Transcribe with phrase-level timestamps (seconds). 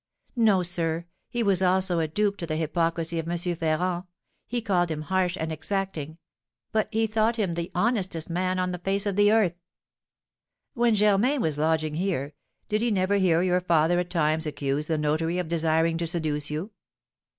[0.35, 3.37] "No, sir, he was also a dupe to the hypocrisy of M.
[3.37, 4.05] Ferrand;
[4.47, 6.17] he called him harsh and exacting;
[6.71, 9.59] but he thought him the honestest man on the face of the earth."
[10.73, 12.33] "When Germain was lodging here,
[12.67, 16.49] did he never hear your father at times accuse the notary of desiring to seduce
[16.49, 16.71] you?"